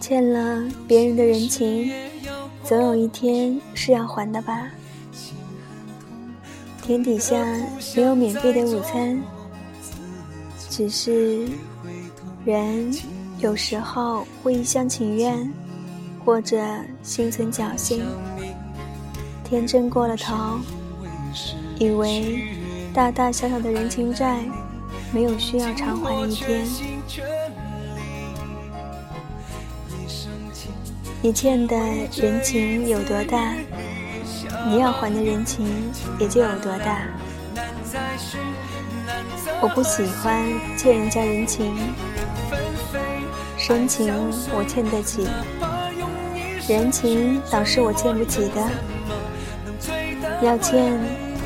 [0.00, 1.90] 欠了别人的人情，
[2.64, 4.68] 总有一天是要还的吧。
[6.82, 7.36] 天底下
[7.96, 9.22] 没有免费的午餐，
[10.68, 11.48] 只是
[12.44, 12.92] 人
[13.38, 15.50] 有时候会一厢情愿，
[16.24, 16.60] 或者
[17.02, 18.04] 心存侥幸，
[19.44, 20.58] 天真过了头，
[21.78, 22.61] 以为。
[22.94, 24.38] 大大小小的人情债。
[25.14, 26.66] 没有需要偿还的一天。
[31.20, 31.76] 你欠的
[32.16, 33.54] 人情有多大，
[34.66, 35.66] 你要还的人情
[36.18, 37.02] 也就有多大。
[39.60, 40.42] 我不喜欢
[40.78, 41.76] 欠人家人情，
[43.58, 44.10] 深情
[44.54, 45.28] 我欠得起，
[46.66, 48.70] 人情倒是我欠不起的。
[50.40, 50.98] 要欠，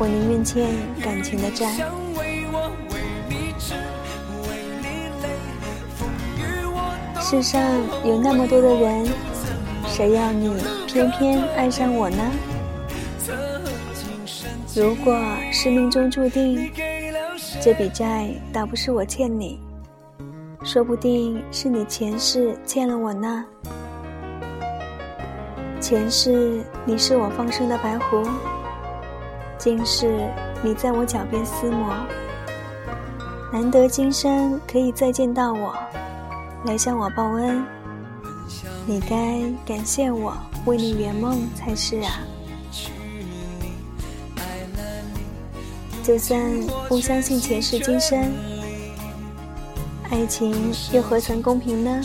[0.00, 0.66] 我宁愿欠
[1.02, 1.70] 感情的债。
[7.20, 7.62] 世上
[8.02, 9.06] 有那么多的人，
[9.86, 12.32] 谁要你偏偏爱上我呢？
[14.74, 15.14] 如果
[15.52, 16.72] 是命中注定，
[17.60, 19.60] 这笔债倒不是我欠你，
[20.64, 23.44] 说不定是你前世欠了我呢。
[25.78, 28.22] 前世你是我放生的白狐，
[29.62, 30.26] 今世
[30.62, 31.94] 你在我脚边厮磨，
[33.52, 35.76] 难得今生可以再见到我。
[36.64, 37.62] 来向我报恩，
[38.86, 40.32] 你该感谢我
[40.64, 42.20] 为你圆梦才是啊！
[46.02, 46.40] 就算
[46.88, 48.32] 不相信前世今生，
[50.10, 52.00] 爱情又何曾公平呢？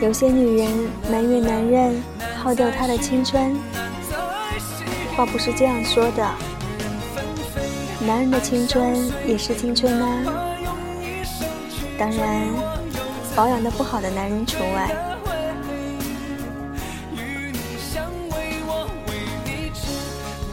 [0.00, 2.02] 有些女人埋怨男人
[2.42, 3.54] 耗掉她的青春，
[5.14, 6.26] 话不是这样说的，
[8.06, 8.96] 男人的青春
[9.26, 10.24] 也是青春啊。
[11.98, 12.46] 当然，
[13.36, 14.90] 保养的不好的男人除外。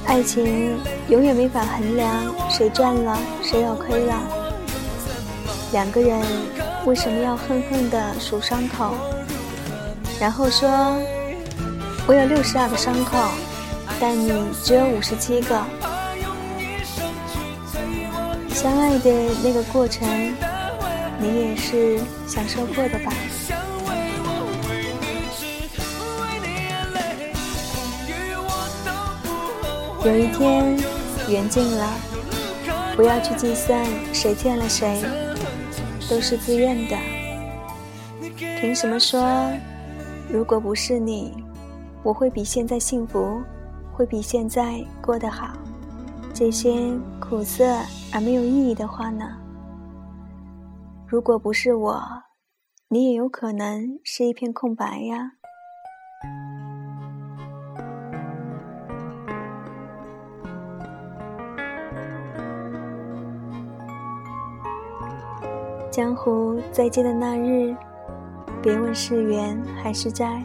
[0.05, 0.77] 爱情
[1.07, 2.11] 永远没法衡量
[2.49, 4.13] 谁赚了，谁要亏了。
[5.71, 6.21] 两个人
[6.85, 8.93] 为什么要恨恨的数伤口，
[10.19, 10.69] 然后说
[12.07, 13.17] 我有六十二个伤口，
[13.99, 14.31] 但你
[14.63, 15.61] 只有五十七个？
[18.49, 19.11] 相爱的
[19.43, 20.07] 那个过程。
[21.19, 23.11] 你也是享受过的吧？
[30.05, 30.77] 有一天
[31.27, 31.89] 缘尽了，
[32.95, 35.03] 不要去计算谁欠了谁，
[36.09, 36.95] 都是自愿的。
[38.61, 39.51] 凭什么说，
[40.29, 41.43] 如果不是你，
[42.03, 43.41] 我会比现在幸福，
[43.91, 45.49] 会比现在过得好？
[46.33, 47.65] 这些苦涩
[48.13, 49.25] 而没有意义的话呢？
[51.07, 52.01] 如果不是我，
[52.89, 55.31] 你也有可能是一片空白呀。
[65.89, 67.75] 江湖再见的那日，
[68.61, 70.43] 别问是缘还是债，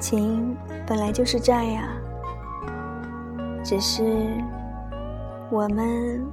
[0.00, 1.88] 情本来就是债呀。
[3.64, 4.28] 只是
[5.50, 6.24] 我们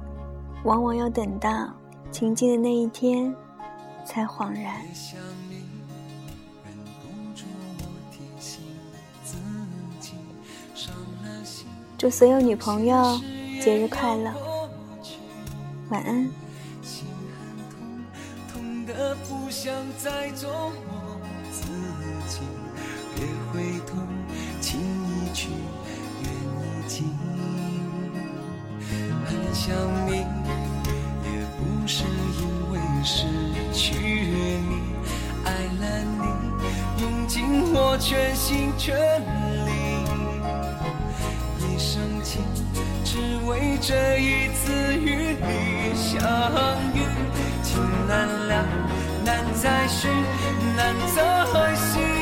[0.64, 1.68] 往往要等到。
[2.10, 3.34] 情尽的那一天，
[4.04, 4.76] 才恍然。
[11.98, 13.18] 祝所有女朋友
[13.60, 14.32] 节日快乐，
[15.90, 16.30] 晚安。
[18.86, 21.18] 的不想再琢磨
[21.50, 21.64] 自
[22.28, 22.42] 己
[23.14, 23.96] 别回头，
[24.60, 25.48] 情已去，
[26.22, 27.06] 缘已尽。
[29.26, 29.74] 很想
[30.06, 30.12] 你，
[31.24, 32.40] 也不是因
[32.70, 33.26] 为失
[33.72, 34.80] 去你，
[35.44, 35.48] 爱
[35.80, 35.82] 了
[36.18, 38.94] 你，用尽我全心全
[39.66, 39.70] 力，
[41.60, 42.42] 一生情，
[43.04, 46.12] 只为这一次与你相
[46.94, 46.96] 遇。
[47.62, 48.66] 情难了，
[49.24, 50.08] 难再续，
[50.76, 52.13] 难再续。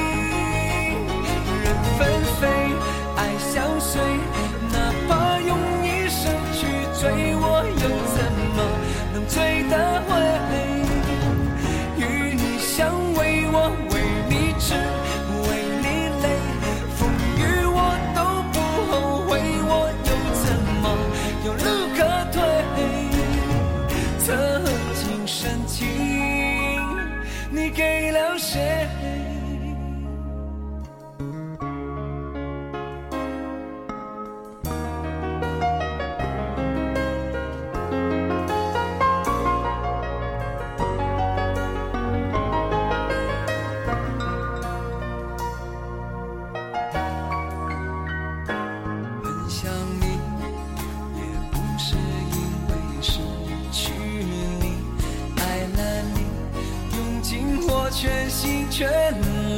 [58.73, 58.89] 全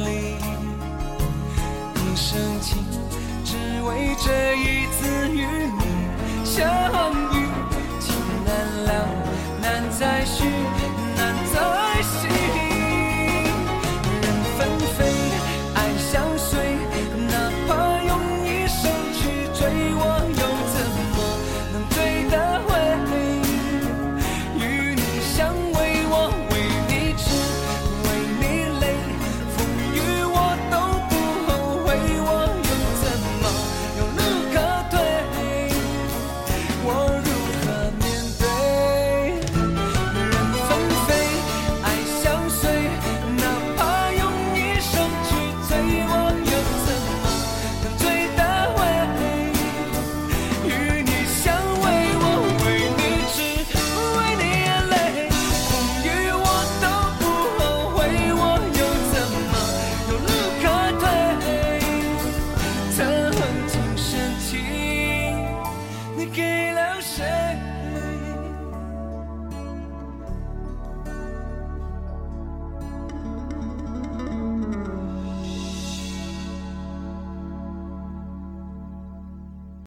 [0.03, 0.35] 力。
[1.95, 2.83] 一生情，
[3.45, 4.85] 只为这一